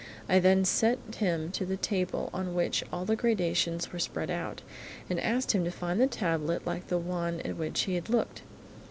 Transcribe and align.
I 0.27 0.39
then 0.39 0.65
sent 0.65 1.13
him 1.17 1.51
to 1.51 1.63
the 1.63 1.77
table 1.77 2.31
on 2.33 2.55
which 2.55 2.83
all 2.91 3.05
the 3.05 3.15
gradations 3.15 3.93
were 3.93 3.99
spread 3.99 4.31
out, 4.31 4.63
and 5.11 5.19
asked 5.19 5.51
him 5.51 5.63
to 5.63 5.69
find 5.71 6.01
the 6.01 6.07
tablet 6.07 6.65
like 6.65 6.87
the 6.87 6.97
one 6.97 7.39
at 7.41 7.55
which 7.55 7.81
he 7.81 7.93
had 7.93 8.09
looked. 8.09 8.41